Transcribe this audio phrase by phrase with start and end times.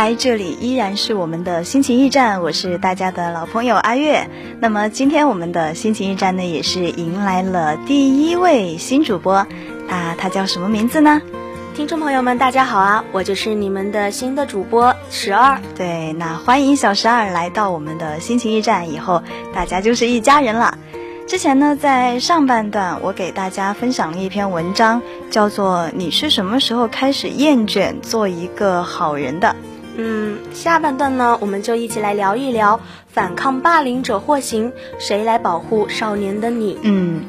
[0.00, 4.26] 来，这里依然是我们的心情驿站，我是大家的老朋友阿月。
[4.58, 9.34] 那么今天我们的心情驿站呢，也是迎来了第一位新主播，
[9.90, 11.20] 啊，他叫什么名字呢？
[11.74, 15.60] 听众朋友们，大家好啊，我就是你们的新的主播十二。
[15.76, 20.78] 对，那欢迎小十二来到我们的心情驿站，以后大家就是一家人了。
[21.26, 29.48] 之前呢，在上半段我给大家分享了一篇文章，叫做《你是什么时候开始厌倦做一个好人的》。
[29.96, 36.78] 嗯，下半段呢，我们就一起来聊一聊反抗霸凌者获刑，谁来保护少年的你？
[36.82, 37.22] 嗯。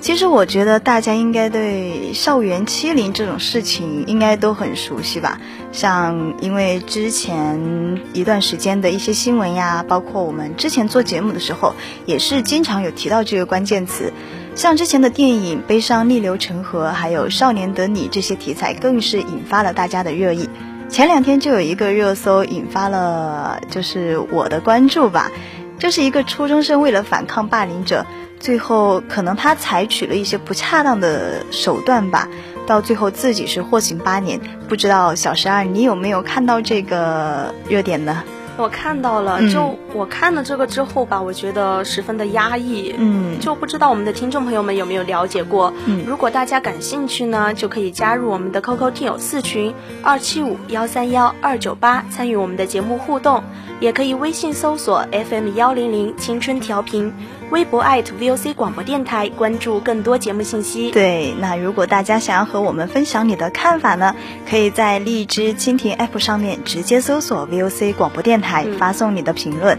[0.00, 5.40] 其实我觉得大家应该对校园欺凌这种事情应该都很熟悉吧？
[5.72, 11.74] 像因为之前一段时间的一些新闻呀，包括我们之前做节目的时候，
[12.06, 14.12] 也是经常有提到这个关键词。
[14.54, 20.48] 像之前的电影《悲伤逆流成河》，还有《少年的你》这些题材，更是引发了大家的热议。
[20.88, 25.30] 前两天就有一个热搜引发了就是我的关注吧，
[25.78, 28.04] 就是一个初中生为了反抗霸凌者。
[28.40, 32.28] 最后，可能他采取了一些不恰当的手段吧，
[32.66, 34.40] 到最后自己是获刑八年。
[34.68, 38.22] 不知道小十二，你有没有看到这个热点呢？
[38.58, 42.94] 我看到了，就我看了这个之后吧，我觉得十分的压抑。
[42.98, 45.72] 嗯，就不知道我们的听众朋友们有没有了解过？
[45.86, 53.44] 嗯，如果大家感兴趣呢，就可以加入我们的 QQ 听友四群二七五幺三幺二九八，参与我们的节目互动。
[53.80, 57.12] 也可以微信搜索 FM 幺零零青春调频，
[57.50, 60.90] 微博 @VOC 广播电台，关注更多节目信息。
[60.90, 64.16] 对，那如果大家想要和我们分享你的看法呢，
[64.48, 69.78] 可以在荔枝蜻蜓 App 上面直接搜索 VOC 广播电台，发送你的评论。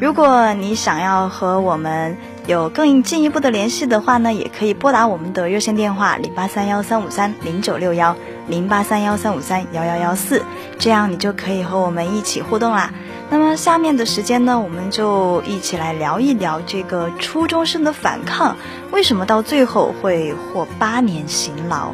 [0.00, 2.16] 如果你想要和我们
[2.46, 8.16] 有更进一步的联系的话呢，也可以拨打我们的热线电话零八三幺三五三零九六幺
[8.46, 10.44] 零八三幺三五三幺幺幺四，
[10.78, 12.92] 这样你就可以和我们一起互动啦。
[13.30, 18.56] 那么下面的时间呢，我们就一起来聊一聊这个初中生的反抗，
[18.90, 21.92] 为什么到最后会获八年刑劳？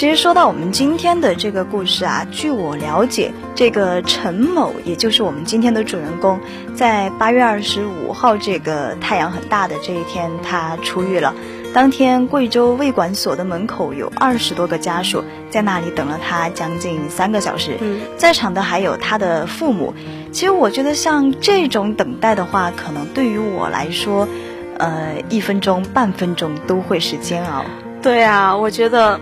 [0.00, 6.40] 其实说到我们今天的这个故事啊，据我了解，这个陈某，也就是我们今天的主人公，
[6.74, 11.34] 在八月二十五号这个太阳很大的这一天，他出狱了。
[11.74, 17.76] 当天，贵州卫管所的门口有二十多个家属在那里等了他将近三个小时，
[18.16, 19.92] 在场的还有他的父母。
[20.32, 24.26] 其实我觉得像这种等待的话，可能对于我来说，
[24.78, 27.66] 呃，一分钟、半分钟都会是煎熬。
[28.00, 29.20] 对啊，我觉得。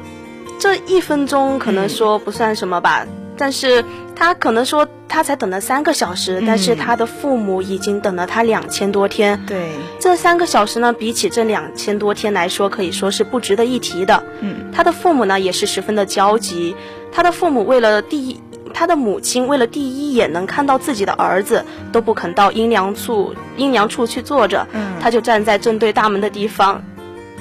[0.58, 3.06] 这一分钟可能说不算什么吧，
[3.36, 3.84] 但是
[4.16, 9.40] 他可能说他才等了三个小时，但是他的父母已经等了他两千多天。
[9.46, 9.70] 对，
[10.00, 14.24] 这三个小时呢，比起这两千多天来说，可以说是不值得一提的。
[14.40, 16.74] 嗯，他的父母呢也是十分的焦急，
[17.12, 18.40] 他的父母为了第一，
[18.74, 26.82] 他的母亲为了第一眼能看到自己的儿子，都不肯到阴凉处阴凉处去坐着，嗯，他就站在正对大门的地方。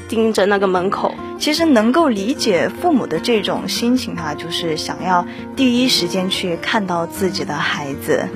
[0.08, 5.26] 盯着那个门口，其实能够理解父母的这种心情哈，就是想要
[5.56, 8.28] 第一时间去看到自己的孩子。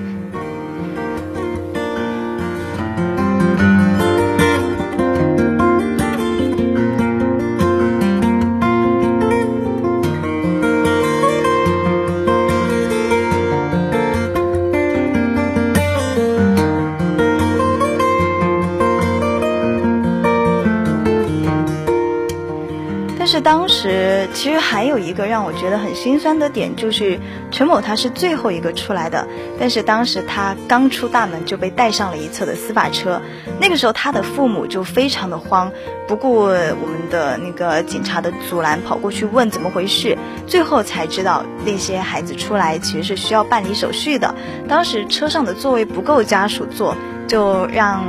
[24.33, 27.19] 其实还有一个让我觉得很心酸的点，就是
[27.51, 29.27] 陈某他是最后一个出来的，
[29.59, 33.21] 但是当时他刚出大门就被带上了一侧的司法车，
[33.59, 35.71] 那个时候他的父母就非常的慌，
[36.07, 44.35] 不顾我们的那个警察的阻拦，跑过去问怎么回事，最后才知道那些孩子出来其实是需要办理手续的，
[44.67, 46.95] 当时车上的座位不够家属坐，
[47.27, 48.03] 就让。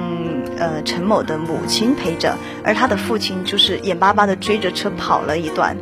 [0.58, 5.76] 呃，陈某的母亲陪着，而他的父亲就是眼巴巴的追着车跑了一段。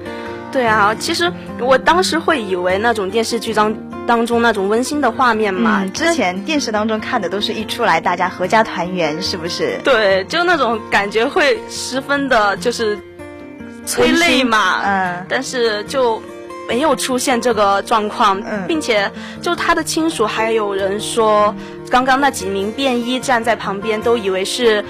[0.52, 3.74] 对啊，其实我当时会以为那种电视剧当
[4.06, 9.78] 当中那种温馨的画面嘛，之前电视当中看的都是一出来大家合家团圆，是不是？
[9.84, 12.98] 对，就那种感觉会十分的，就是
[13.86, 14.82] 催泪嘛。
[14.84, 16.20] 嗯，但是就。
[16.68, 19.10] 没有出现这个状况，并且
[19.42, 21.52] 就他的亲属还有人说，
[21.90, 24.84] 刚刚那几名便衣站在旁边，都以为是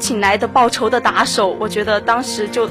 [0.00, 1.56] 请来的报仇的打手。
[1.60, 2.68] 我觉得当时就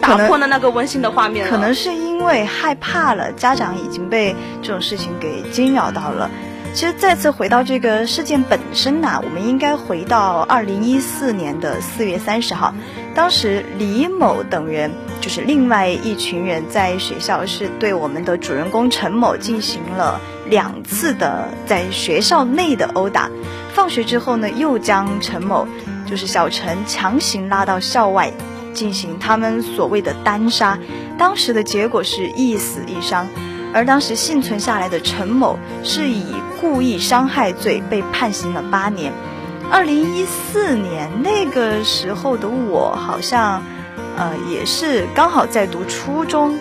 [0.00, 1.48] 打破了那个温馨的画面。
[1.48, 6.30] 可能是因为害怕了，家长已经被这种事情给惊扰到了。
[6.72, 12.72] 其实再次回到这个事件本身呐，我们应该回到二零一四年的四月三十号，
[13.12, 14.90] 当时李某等人。
[15.20, 20.18] 就是另外一群人在学校是对我们的主人公陈某进行了
[20.48, 23.28] 两次的在学校内的殴打，
[23.74, 25.68] 放学之后呢，又将陈某
[26.06, 28.32] 就是小陈强行拉到校外
[28.72, 30.78] 进行他们所谓的单杀，
[31.18, 33.28] 当时的结果是一死一伤，
[33.72, 39.12] 而当时幸存下来的陈某是以故意伤害罪被判刑了八年。
[39.70, 43.62] 二零一四年那个时候的我好像。
[44.16, 46.58] 呃，也是刚好在读初中，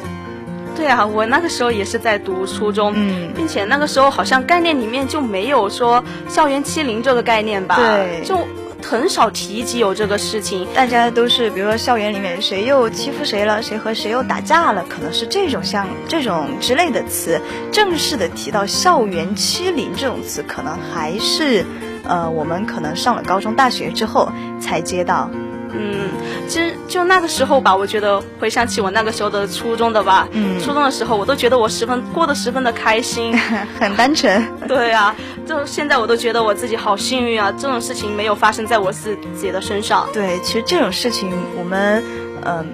[0.78, 8.38] 对啊，我那个时候也是在读初中，嗯，并且那个时候好像概念里面就没有说校园欺凌这个概念吧，对，就
[8.81, 17.40] 很少提及有这个事情，大家都是比如说校园里面谁又欺负谁了，谁和谁又打架了，可能是这种像这种之类的词，
[17.72, 21.66] 正式的提到校园欺凌这种词，可能还是
[22.04, 25.30] 呃，我们可能上了高中、大学之后才接到。
[25.71, 26.10] 嗯，
[26.48, 33.38] 其实就那个时候吧，我觉得回想起我那个时候的初中的吧，嗯，初中的时候，我都觉得我十分过得十分的开心，
[33.80, 34.44] 很单纯。
[34.68, 40.07] 对啊，就现在我都觉得我自己好幸运啊，这种事情没有发生在我自己的身上。
[40.13, 42.04] 对，其实这种事情我们，
[42.45, 42.65] 嗯，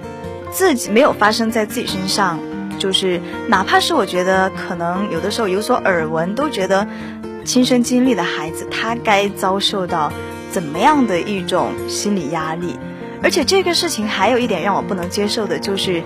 [0.51, 2.39] 自己没有发生在自己身上，
[2.80, 6.88] 就是哪怕是我觉得可能有的时候有所耳闻，都觉得
[7.44, 10.12] 亲身经历的孩子他该遭受到。
[10.56, 12.80] 怎么样的一种心理压力？
[13.22, 16.02] 而且这个事情还有一点让我不能接受的，就是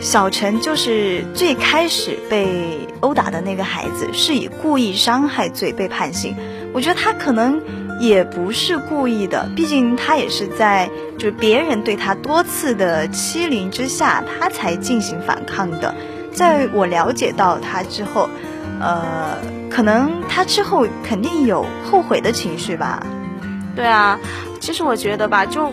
[0.00, 6.34] 小陈就是最开始被殴打的那个孩子，是以故意伤害罪被判刑。
[6.72, 7.60] 我觉得他可能
[8.00, 10.88] 也不是故意的，毕竟他也是在
[11.18, 15.94] 就是别人对他多次的欺凌之下，他才进行反抗的。
[16.32, 18.30] 在我了解到他之后，
[18.80, 19.36] 呃，
[19.68, 23.06] 可能他之后肯定有后悔的情绪吧。
[23.74, 24.18] 对啊，
[24.60, 25.72] 其实我觉得吧，就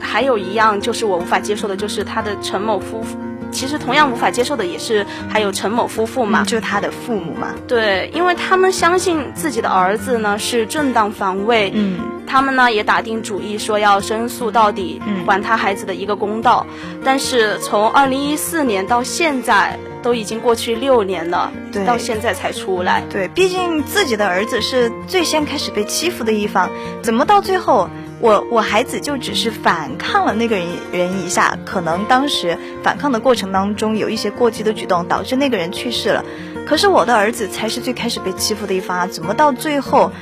[0.00, 3.16] 还有一样就是我无法接受的，就是他的陈某夫妇。
[3.52, 7.48] 其实同样无法接受的也是还有陈某夫妇嘛，就是他的父母嘛。
[7.66, 11.98] 对，因为他们相信自己的儿子呢是正当防卫，嗯，
[12.28, 16.64] 他们呢也打定主意说要申诉到底，还他孩子的一个公道。
[17.04, 19.76] 但是从二零一四年到现在。
[20.02, 21.52] 都已经过去六年了，
[21.86, 23.02] 到现在才出来。
[23.10, 26.70] 对，毕竟自己的儿子是最先开始被欺负的一方，
[27.02, 27.88] 怎么到最后，
[28.20, 36.24] 我我孩子就只是反抗了那个人人一下，可能当时反抗的过程当中有一些过激的举动，导致那个人去世了。
[36.66, 40.12] 可是我的儿子才是最开始被欺负的一方啊，怎么到最后，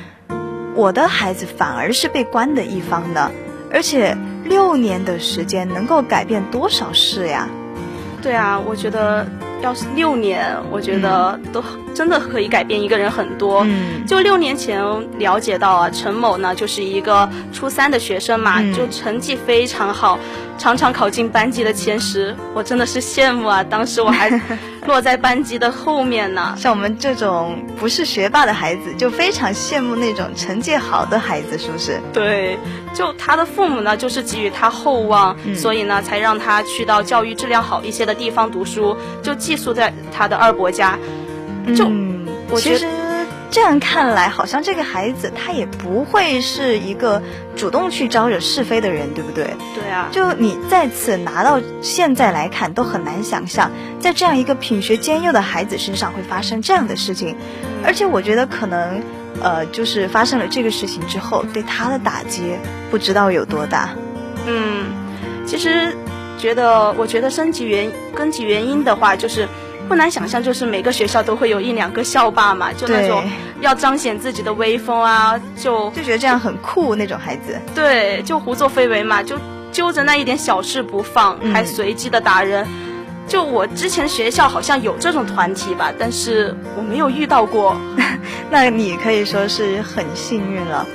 [0.74, 3.30] 我的孩子反而是被关的一方呢？
[3.70, 7.48] 而且六年的时间能够改变多少事呀？
[8.22, 9.26] 对啊，我觉得。
[9.62, 11.62] 要是六年，我觉得都
[11.94, 13.62] 真的可以改变一个人很多。
[13.66, 14.82] 嗯，就六年前
[15.18, 20.18] 了解到啊，陈某呢就是一个初三的学生嘛，就成绩非常好。
[20.58, 23.62] 常常考进班级的前十，我真的是羡慕啊！
[23.62, 24.28] 当时我还
[24.88, 26.54] 落在班级的后面呢。
[26.58, 32.00] 像我们这种不是学霸的孩子，就非常羡慕那种成绩好的孩子，是不是？
[32.12, 32.58] 对，
[32.94, 40.98] 就他的父母呢，就是给予他厚望，所以呢，才让他去到教育质量好一些的地方读书，就寄宿在他的二伯家。
[41.76, 41.84] 就，
[42.50, 42.86] 我其实。
[43.50, 47.22] 这样看来，好像这个孩子他也不会是一个
[47.56, 49.56] 主动去招惹是非的人，对不对？
[49.74, 50.08] 对啊。
[50.12, 57.36] 就你再次拿到现在来看，都很难想象，在这样一个品学兼优的孩子身上会发生这样的事情。
[57.84, 59.02] 而且我觉得可能，
[59.42, 62.54] 呃，就是发生了这个事情之后，对他的打击
[62.90, 63.90] 不知道有多大。
[64.46, 64.86] 嗯，
[65.46, 65.96] 其实
[66.38, 69.48] 觉得，我觉得升级原根基原因的话，就是
[69.88, 73.24] 不难想象，就是每个学校都会有一两个校霸嘛，就那种
[73.60, 77.58] 要彰显自己的威风啊，就就觉得这样很酷那种孩子。
[77.74, 79.38] 对，就胡作非为嘛，就
[79.72, 82.66] 揪着那一点小事不放，还随机的打人。
[83.26, 87.76] 就我之前学校好像有这种团体吧，但是我没有遇到过。
[88.50, 90.86] 那你可以说是很幸运了。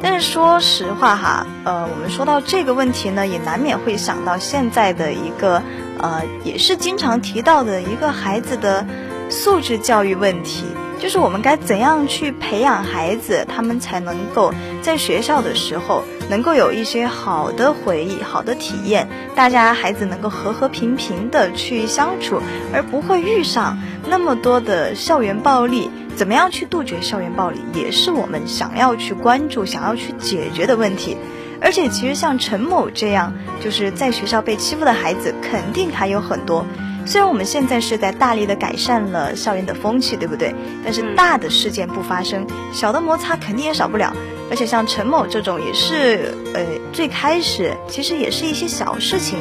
[0.00, 5.62] 但是说实话哈，呃，我们说到这个问题呢，也难免会想到现在的一个
[5.98, 8.86] 呃，也是经常提到的一个孩子的
[9.28, 10.64] 素质教育问题。
[11.00, 14.52] 就是我们该怎样去培养孩子，他们才能够
[14.82, 22.42] 在学校的时候能够有一些好的回忆、好的体验，大家孩子能够和和平平的去相处，
[22.74, 23.78] 而不会遇上
[24.08, 25.88] 那么多的校园暴力。
[26.18, 31.16] 怎么样去杜绝校园暴力，也是我们想要去关注、想要去解决的问题。
[31.60, 36.66] 而且，其实像陈某这样就是在学校被欺负的孩子，肯定还有很多。
[37.06, 40.52] 虽然我们现在是在大力的改善了校园的风气，对不对？
[40.82, 44.12] 但是大的事件不发生，小的摩擦肯定也少不了。
[44.50, 49.38] 而且像陈某这种，也是呃最开始其实也是一些小事情，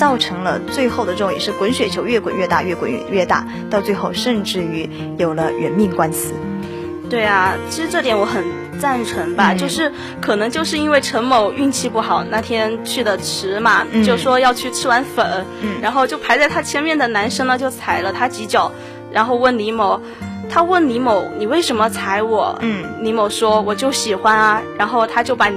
[0.00, 4.88] 造成了最后的这种也是滚雪球越滚越大，越滚越越大，到最后甚至于
[5.18, 6.32] 有了人命官司。
[7.10, 8.42] 对啊，其实这点我很
[8.78, 15.44] 赞成吧，就是可能就是因为陈某运气不好，那天去的迟嘛，就说要去吃完粉，
[15.82, 18.72] 然后就排在他前面的男生呢就踩了他几脚，
[19.12, 20.00] 然后问李某，
[20.48, 22.56] 他问李某你为什么踩我？
[22.62, 25.50] 嗯，李某说我就喜欢啊，然后他就把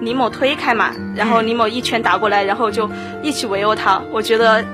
[0.00, 2.88] 李某推开嘛，然后李某一拳打过来，然后就
[3.22, 4.64] 一起围殴他，我觉得。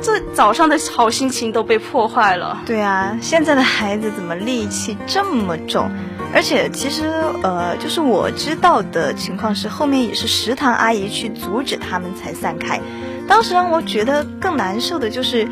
[0.00, 2.62] 这早上的好心情都被破坏了。
[2.64, 5.90] 对啊，现在的孩子怎么戾气这么重？
[6.32, 7.10] 而且其实，
[7.42, 12.80] 呃，就是我知道的情况是，后面也是食堂阿姨去阻止他们才散开。
[13.26, 15.48] 当时让我觉得更难受的就是，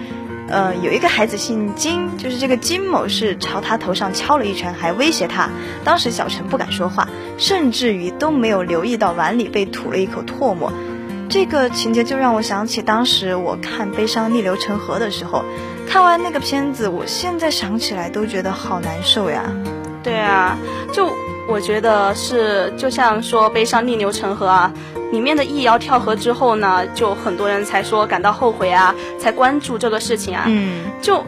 [0.48, 5.48] 呃，有一个孩子姓金，就是这个金某是朝他头上敲了一拳，还威胁他。
[5.84, 10.72] 当时小陈不敢说话，甚至于都没有留意到碗里被吐了一口唾沫。
[11.28, 15.44] 这个情节就让我想起当时我看《悲伤逆流成河》的时候，
[15.88, 19.42] 看完那个片子，我现在想起来都觉得好难受呀。
[20.04, 20.56] 对啊，
[20.92, 21.12] 就
[21.48, 24.72] 我觉得是，就像说《悲伤逆流成河》啊，
[25.12, 30.44] 里面的易遥跳河之后呢，就很多人才说感到后悔啊，才关注这个事情啊。
[30.46, 31.24] 嗯，就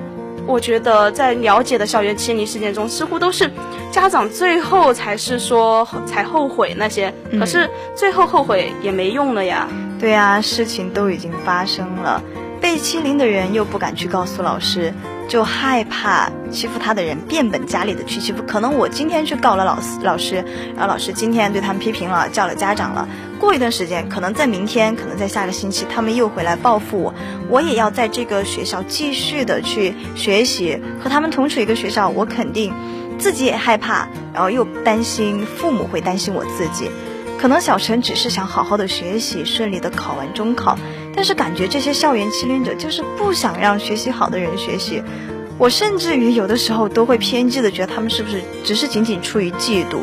[0.46, 3.50] 我觉得在了解的校园欺凌事件中，似乎都是
[3.92, 9.68] 家长最后才是说才后悔那些，可是最后后悔也没用了呀。
[10.00, 12.22] 对啊，事情都已经发生了，
[12.60, 14.92] 被欺凌的人又不敢去告诉老师，
[15.28, 18.42] 就害怕欺负他的人变本加厉的去欺负。
[18.42, 20.44] 可能我今天去告了老师，老师，
[20.74, 23.06] 然后老师今天对他们批评了，叫了家长了。
[23.38, 27.14] 过一段时间，可能在明天，可能在下个星期，他们又回来报复我，
[27.48, 32.72] 我也要在这个学校继续的去学习，和他们同处一个学校，我肯定
[33.16, 36.90] 自己也害怕，然后又担心父母会担心我自己。
[37.38, 40.76] 可能小陈只是想好好的学习，顺利的考完中考，
[41.14, 45.02] 但是感觉这些校园欺凌者就是不想让学习好的人学习。
[45.56, 49.98] 我甚至于有的时候都会偏激的觉得他们是不是只是仅仅出于嫉妒？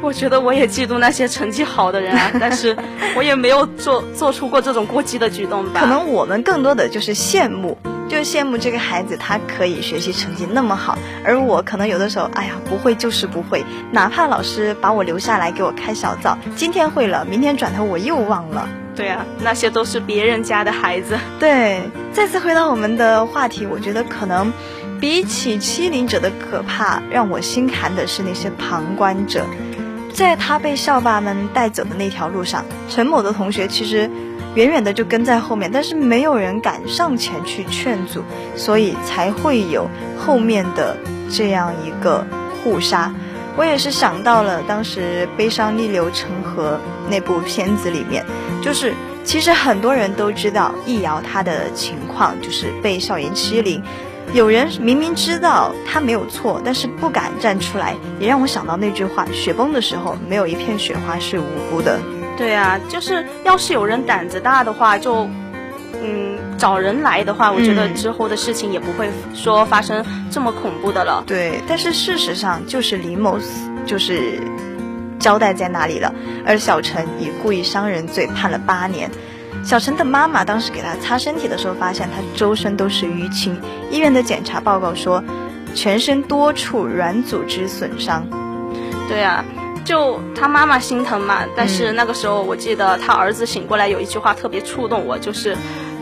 [0.00, 2.76] 我觉得我也嫉妒那些成绩好的人啊，但是
[3.16, 5.80] 我也没有做做出过这种过激的举动吧。
[5.80, 7.76] 可能我们更多的就是羡慕。
[8.08, 13.62] 就是羡慕这个孩子，他可以学习成绩那么好，而我可能有的时候，哎呀，不会就是不会，
[13.92, 18.66] 哪怕老师把我留下来给我开小灶，今天会了，明天转头我又忘了。
[18.96, 21.18] 对啊，那些都是别人家的孩子。
[21.38, 24.50] 对，再次回到我们的话题，我觉得可能
[24.98, 29.44] 比起欺凌者的可怕，让我心寒的是那些旁观者，
[30.18, 34.10] 在他被校霸们带走的那条路上，陈某的同学其实。
[34.54, 38.24] 远远的就跟在后面，但是没有人敢上前去劝阻，
[38.56, 40.96] 所以才会有后面的
[41.30, 42.26] 这样一个
[42.64, 43.14] 互杀。
[43.56, 48.24] 我也是想到了当时《悲伤逆流成河》那部片子里面，
[48.60, 53.80] 就是其实很多人都知道易遥他的情况，就是被校园欺凌，
[54.34, 61.98] 有人明明知道他没有错，但是不敢站出来，也让我想到那句话：雪崩的时候，没有一片雪花是无辜的。
[62.36, 65.28] 对啊，就是要是有人胆子大的话，就，
[66.02, 71.24] 嗯，找人来的话，我觉得之后的事情也不会说发生这么恐怖的了。
[71.26, 73.38] 对，但是事实上就是李某
[73.86, 74.40] 就是
[75.18, 76.14] 交代在那里了，
[76.46, 79.10] 而小陈以故意伤人罪判了八年。
[79.68, 83.60] 小陈的妈妈当时给他擦身体的时候，发现他周身都是淤青，
[83.90, 85.22] 医院的检查报告说
[85.74, 88.26] 全身多处软组织损伤。
[89.06, 89.44] 对啊。
[89.84, 95.56] 就他妈妈心疼嘛，但是那个时候我记得他儿子醒过来有一句话特别触动我，就是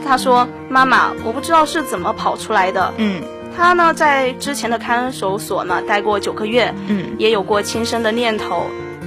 [0.04, 3.20] 他说：“妈妈，我不知道是怎么跑出来的。”嗯
[3.56, 8.66] 他呢，在之前的看守所呢待过九个月，嗯，也有过轻生的念头。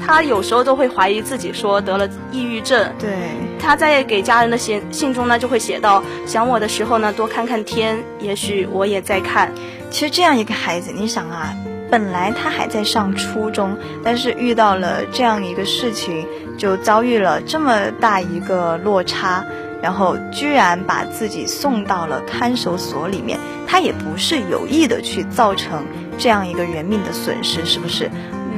[0.10, 2.92] 他有时候都会怀疑自己说得了抑郁症。
[2.98, 3.12] 对，
[3.60, 9.54] 他在给家人的信信中呢，就会写到：想我的时候呢，多看看天，也许我也在看。
[9.92, 11.56] 其实这样一个孩子，你想啊，
[11.92, 16.26] 本来他还在上初中，但是遇到了这样一个事情，
[16.58, 19.46] 就遭遇了这么大一个落差，
[19.80, 25.86] 然后居然把自己送到了看守所里面，他也不是有意的去造成
[26.18, 28.10] 这样一个人命的损失，是不是？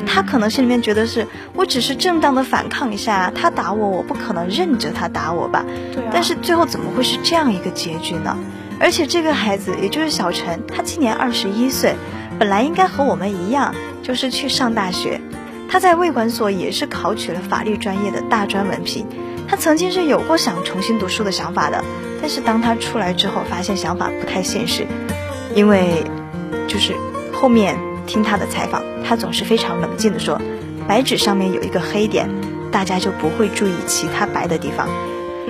[0.02, 5.66] 他可能心里面觉得是我只是正当的反抗一下，他打我，我不可能任着他打我吧？
[5.94, 8.38] 对啊但是最后怎么会是这样一个结局呢？
[8.80, 11.96] 而且这个孩子，也就是小陈，他今年二十一岁，
[12.40, 15.22] 本来应该和我们一样，就是去上大学。
[15.70, 19.06] 他在卫管所也是考取了法律专业的大专文凭。
[19.48, 21.84] 他曾经是有过想重新读书的想法的，
[22.22, 24.88] 但是当他出来之后，发现想法不太现实，
[25.54, 26.04] 因为
[26.68, 26.94] 就是
[27.34, 27.78] 后面
[28.08, 30.42] 听他的采访，他总是非常冷静地说，
[30.88, 32.30] 白纸上面有一个黑点，
[32.72, 34.88] 大家就不会注意其他白的地方。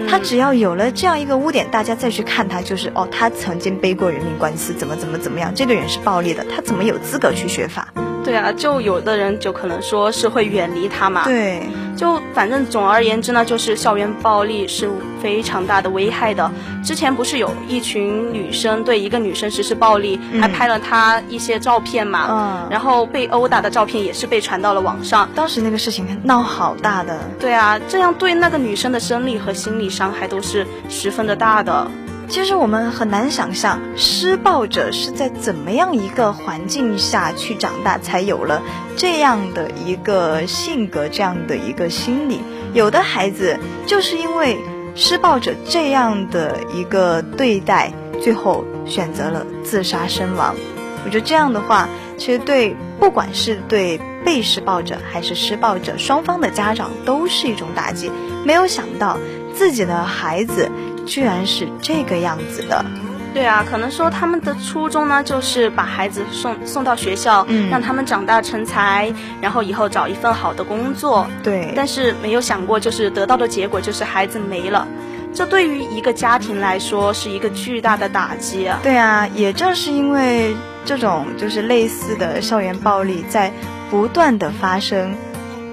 [0.08, 7.88] 他只要有了这样一个污点，大家再去看他，就是哦，他曾经背过人命官司，怎么怎么怎么样，这个人是暴力的，他怎么有资格去学法？
[8.24, 11.62] 对啊，就有的人就可能说是会远离他嘛。，对，
[12.02, 14.90] 就反正总而言之呢，就是校园暴力是
[15.22, 16.52] 非常大的危害的。
[16.84, 25.30] 之前不是有一群女生对一个女生实施暴力，嗯还拍了她一些照片嘛，嗯然后被殴打的照片也是被传到了网上。
[25.36, 31.86] 当时那个事情闹好大的，对啊，这样对那个女生的生理和心理伤害都是十分的大的。
[32.32, 38.64] 其实我们很难想象施暴者是在怎么样一个环境下去长大，才有了
[38.96, 42.40] 这样的一个性格，这样的一个心理。
[42.74, 44.58] 有的孩子就是因为
[44.96, 50.56] 施暴者这样的一个对待，最后选择了自杀身亡。
[51.04, 58.10] 我觉得这样的话，其实对不管是对被施暴者还是施暴者双方的家长都是一种打击。
[58.46, 59.18] 没有想到
[59.54, 60.72] 自己的孩子
[61.06, 62.86] 居然是这个样子的。
[63.34, 71.26] 对啊，可能说他们的初衷呢，就是把孩子送送到学校，嗯让他们长大成才，然后以后找一份好的工作。
[71.42, 74.86] 对，但是没有想过，就是得到的结果就是孩子没了，
[75.34, 78.80] 这对于一个家庭来说是一个巨大的打击啊。
[78.84, 83.54] 对啊，也正是因为这种就是类似的校园暴力在
[83.90, 85.16] 不断的发生，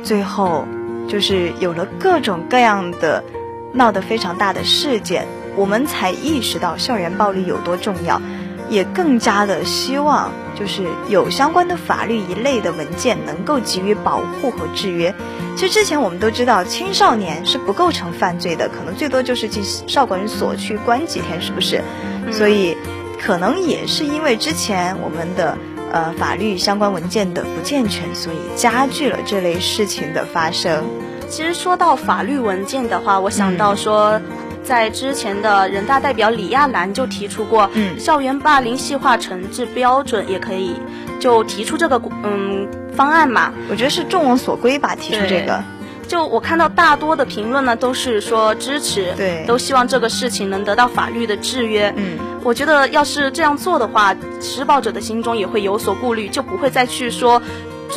[0.04, 0.64] 最后
[1.08, 3.24] 就是有了各种各样的
[3.72, 5.26] 闹得非常大的事件，
[5.56, 8.20] 我们才意识到校园暴力有多重要，
[8.68, 15.14] 也更加的希望就是有相关的法律一类的文件能够给予保护和制约。
[15.56, 21.82] 其实之前我们都知道，青少年是不构成犯罪的，可能最多就是进少管所去关几天，是不是？
[22.30, 22.76] 所以
[23.20, 25.58] 可能也是因为之前我们的
[25.92, 30.84] 呃法律相关文件的不健全，所以加剧了这类事情的发生。
[31.28, 34.20] 其实说到法律文件的话，我想到说。
[34.64, 40.74] 在之前的人大代表李亚男就提出过，嗯校园霸凌细化惩治标准也可以，
[41.18, 43.50] 就提出这个嗯方案嘛。
[43.70, 45.64] 我觉得是众望所归吧，提出这个。
[46.06, 51.90] 就我看到大多的评论呢，都是说支持，对都希望这个事情能得到法律的制约。
[51.96, 57.40] 嗯，我觉得要是这样做的话，施暴者的心中也会有所顾虑，就不会再去说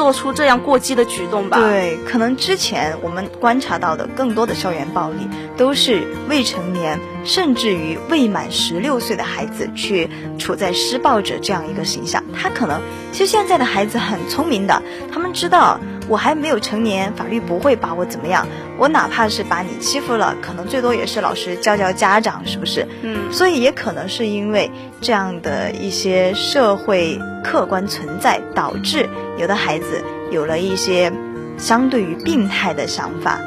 [0.02, 1.60] 做出这样过激的举动吧。
[1.60, 12.24] 对，可能之前我们观察到的更多的校园暴力，都是未成年甚至于未满十六岁的孩子去处在施暴者这样一个形象。
[12.34, 12.82] 他可能，
[13.12, 14.82] 其实现在的孩子很聪明的，
[15.12, 18.48] 他们知道我还没有成年，法律不会把我怎么样。
[18.78, 22.88] 我哪怕是把你欺负了，可能最多也是老师教教家长，是不是？
[23.04, 29.08] 嗯，所以也可能是因为这样的一些社会客观存在，导致
[29.38, 31.14] 有的孩子有了一些
[31.58, 33.40] 相对于病态的想法。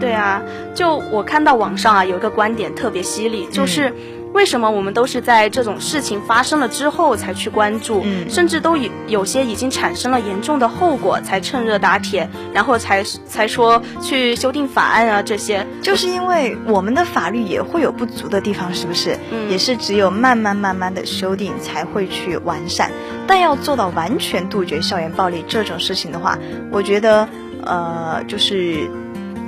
[0.00, 0.42] 对啊，
[0.74, 3.92] 就我看到网上啊有一个观点特别犀利，就是。
[4.34, 19.18] 为什么我们都是在这种事情发生了之后才去关注，嗯甚至都有有些已经产生了严重的后果才趁热打铁，然后才才说去修订法案啊这些，就是因为我们的法律也会有不足的地方，是不是？
[19.32, 22.90] 嗯也是只有慢慢慢慢的修订才会去完善。
[23.26, 26.38] 但要做到完全杜绝校园暴力这种事情的话，
[26.70, 27.26] 我觉得，
[27.64, 28.86] 呃，就是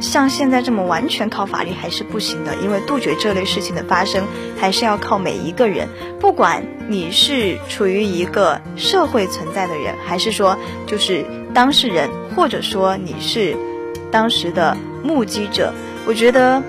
[0.01, 4.27] 像现在这么完全靠法律还是不行的，因为杜绝这类事情的发生，
[4.59, 13.55] 还是要靠每一个人，不管你是处于一个社会存在的人，还是说就是当事人，或者说你是
[14.11, 15.75] 当时的目击者，
[16.07, 16.63] 我觉得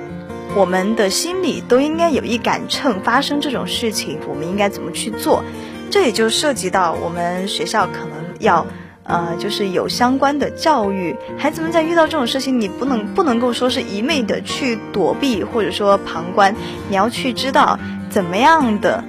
[0.53, 5.43] 我们的心里都应该有一杆秤，发生这种事情，我们应该怎么去做？
[5.89, 8.65] 这也就涉及到我们学校可能要，
[9.11, 16.55] 呃，就是有相关的教育，孩子们在遇到这种事情，你不能不能够说是一昧的去躲避或者说旁观，
[16.87, 17.77] 你要去知道
[18.09, 19.03] 怎么样的，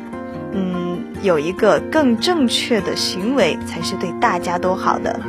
[0.53, 5.21] 嗯，有一个更正确的行为才是对大家都好的。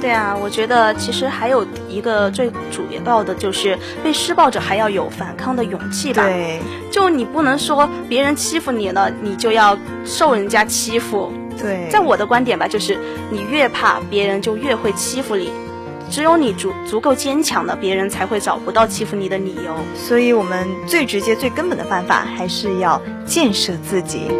[0.00, 6.22] 对啊，我觉得其实还有一个最主要的就是被施暴者还要有反抗的勇气吧。
[6.22, 6.60] 对，
[6.92, 11.32] 就你不能说别人欺负你了，你就要受人家欺负。
[11.60, 12.98] 对，在我的观点吧，就是
[13.30, 15.50] 你越怕别人，就越会欺负你。
[16.10, 19.74] 只有你足足够坚强了，别人才会找不到欺负你的理由。
[19.94, 24.30] 所以我们最直接、最根本的办法，还是要建设自己。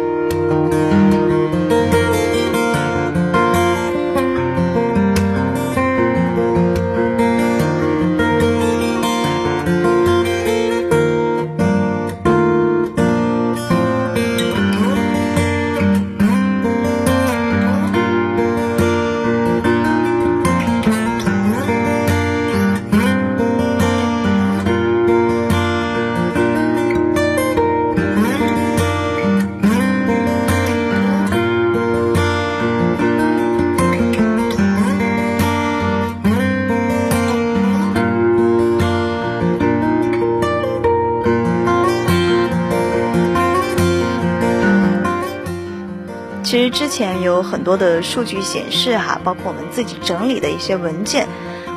[47.35, 51.27] 有很多的数据显示哈，包括我们自己整理的一些文件，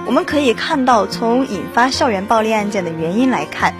[0.07, 3.75] 我们可以看到，从引发校园暴力案件的原因来看，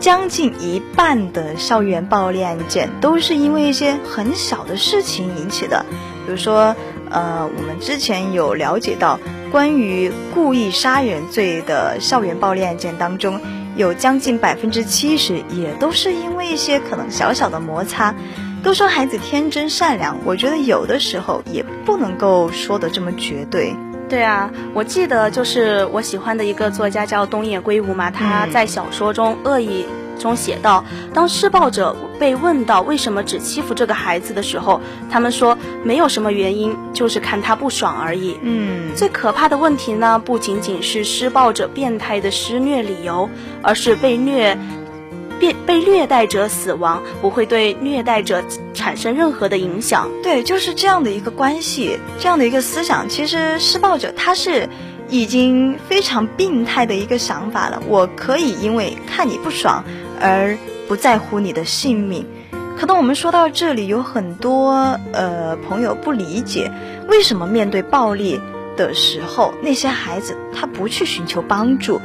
[0.00, 5.84] 将近一半的校园暴力案件都是因为一些很小的事情引起的。
[6.24, 6.74] 比如说，
[7.10, 9.18] 呃，我们之前有了解到，
[9.50, 13.40] 关于故意杀人罪的校园暴力案件当中，
[13.76, 18.14] 有将近百分之七十也都是因为一些可能小小的摩擦。
[18.66, 23.72] 都说孩子天真善良，我觉得有的时候也不能够说的这么绝对。
[24.08, 29.86] 对啊，我记得就是我喜欢的一个作家叫东野圭吾嘛，他在小说中《恶意》
[30.20, 38.36] 中写道，当施暴者被问到为什么只欺负这个孩子的时候，他们说没有什么原因，就是看他不爽而已。
[38.42, 43.30] 嗯，最可怕的问题呢，不仅仅是施暴者变态的施虐理由，
[43.62, 44.58] 而是被虐。
[45.40, 53.08] 被被虐待者死亡不会对虐待者产生任何的影响，对，就是这样的一个关系，这样的一个思想。
[53.08, 54.68] 其实施暴者他是
[55.08, 57.82] 已经非常病态的一个想法了。
[57.86, 59.84] 我可以因为看你不爽
[60.20, 60.56] 而
[60.88, 62.26] 不在乎你的性命。
[62.78, 66.70] 可能我们说到这里，有很多呃朋友不理解，
[67.08, 68.40] 为什么面对暴力
[68.76, 72.00] 的时候，那些孩子他不去寻求帮助？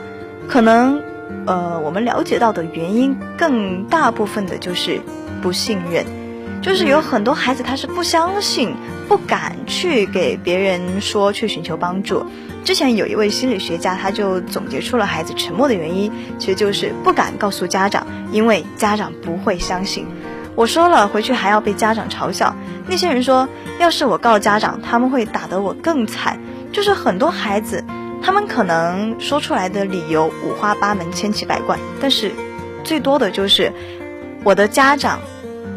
[0.48, 1.11] 可能。
[1.46, 5.02] 呃，我们了解到的原因更大部分的就是
[5.42, 6.06] 不信任，
[6.62, 8.76] 就是有很多孩子他是不相信、
[9.08, 12.26] 不敢去给别人说、去寻求帮助。
[12.64, 20.06] 之前有一位心理学家，他就总结出了孩子沉默的原因，其实就是不敢告诉家长，因为家长不会相信。
[20.56, 22.56] 我说了，回去还要被家长嘲笑。
[22.88, 26.40] 那些人说，要是我告家长，他们会打得我更惨。
[26.72, 27.84] 就是很多孩子。
[28.24, 32.32] 他们可能说出来的理由五花八门、千奇百怪，但是
[32.84, 33.72] 最多的就是
[34.44, 35.20] 我的家长，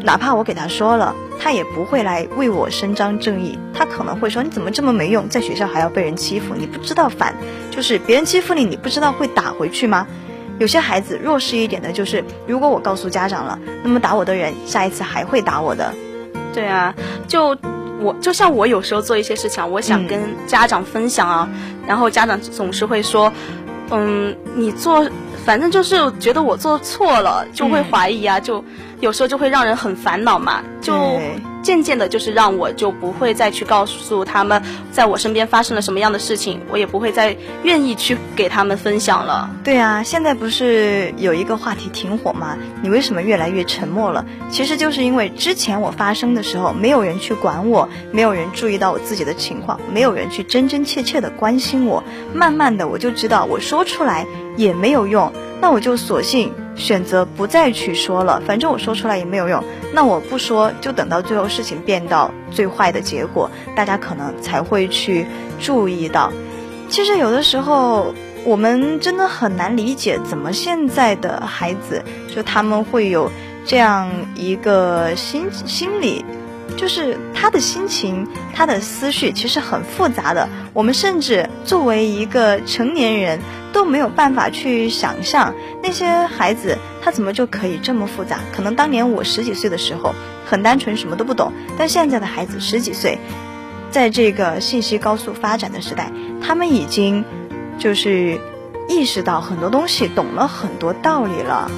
[0.03, 3.57] 哪怕我给他说了，他也不会来为我伸张正义。
[3.73, 6.53] 他可能会说：“你怎么这么没用，在学校还要被人欺负？
[6.55, 7.35] 你不知道反，
[7.71, 10.07] 就是别人欺负你，你不知道会打回去吗？”
[10.57, 15.93] 有些孩子弱势一点的，就是如果我告诉家长了，那么打我的人下一次还会打我的。
[16.53, 16.95] 对啊，
[17.27, 17.57] 就。
[18.01, 21.47] 我就像我有时候做一些事情，我想跟家长分享啊，
[21.87, 23.31] 然后家长总是会说，
[23.91, 25.09] 嗯，你做，
[25.45, 28.63] 反正就是觉得我做错了，就会怀疑啊，就
[28.99, 31.19] 有时候就会让人很烦恼嘛，就。
[31.65, 39.49] 渐渐的，就是让我就不会再去告诉他们，在我身边发生了什么样的事情，我也不会再愿意去给他们分享了。
[39.63, 42.55] 对啊，现在不是有一个话题挺火吗？
[42.83, 44.23] 你为什么越来越沉默了？
[44.51, 52.03] 其实就是因为之前我发生的时候，没有人去管我，没有人注意到我自己的情况，没有人去真真切切的关心我。
[52.31, 56.53] 慢慢的，我就知道我说出来也没有用，那我就索性。
[56.75, 59.63] 选择不再去说了，反正我说出来也没有用。
[59.93, 65.25] 那我不说，就等到最后事情变到最坏的结果，大家可能才会去
[65.59, 66.31] 注意到。
[66.89, 73.31] 其实有的时候，我们真的很难理解，怎么现在的孩子就他们会有
[73.65, 76.23] 这样一个心心理，
[76.77, 80.47] 就是他的心情、他的思绪其实很复杂的。
[80.73, 83.39] 我们甚至作为一个成年人。
[83.75, 88.39] 都没有办法去想象那些孩子他怎么就可以这么复杂。
[88.55, 93.19] 可能当年我十几岁的时候很单纯，什么都不懂，但现在的孩子十几岁，
[93.91, 96.09] 在这个信息高速发展的时代，
[96.41, 97.25] 他们已经
[97.77, 98.39] 就是
[98.87, 101.69] 意识到很多东西，懂了很多道理了。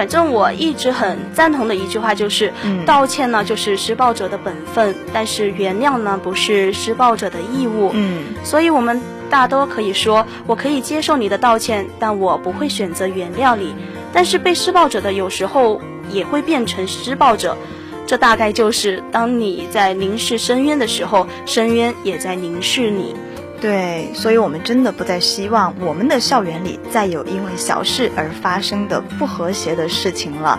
[0.00, 7.90] 嗯，反正我一直很赞同的一句话就是，嗯道歉呢就是施暴者的本分，但是原谅呢不是施暴者的义务。
[7.92, 13.74] 嗯所以我们大多可以说，我可以接受你的道歉，但我不会选择原谅你。
[14.12, 17.56] 但是被施暴者的有时候也会变成施暴者，
[18.06, 23.14] 这大概就是当你在凝视深渊的时候，深渊也在凝视你。
[23.60, 30.58] 对，所以我们真的不再希望我们的校园里再有因为小事而发生的不和谐的事情了。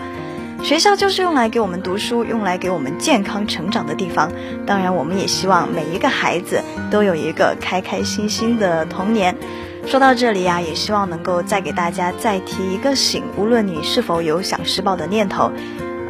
[0.62, 4.30] 学校就是用来给我们读书、用来给我们健康成长的地方。
[4.64, 6.62] 当然，我们也希望每一个孩子
[6.92, 9.36] 都有一个开开心心的童年。
[9.84, 15.50] 说到这里呀、也希望能够再给大家再提一个醒，无论你是否有想施暴的念头，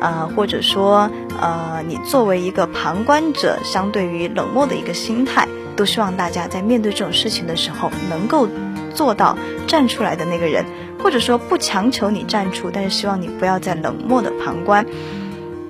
[0.02, 8.48] 呃，或者说呃，你作为一个旁观者，相对于冷漠的一个心态，都希望大家在面对这种事情的时候，能够
[8.94, 10.64] 做到站出来的那个人，
[11.02, 14.86] 或者说不强求你站出，但是希望你不要再冷漠的旁观。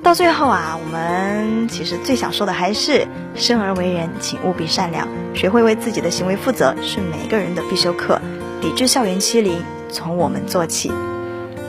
[0.02, 8.20] 到最后啊，我们其实最想说的还是：生而为人，请务必善良，学会为自己的行为负责，是每个人的必修课。
[8.60, 10.90] 抵制校园欺凌，从我们做起。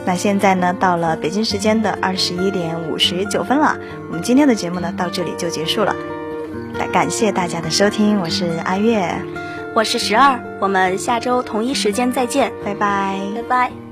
[0.06, 3.78] 那现在呢，到了北京时间的二十一点五十九分了，
[4.10, 5.96] 我们今天的节目呢到这里就结束了。
[6.84, 9.08] 来，感谢大家的收听，我是阿月，
[9.74, 13.18] 我是十二，我们下周同一时间再见，拜拜。
[13.36, 13.83] 拜拜。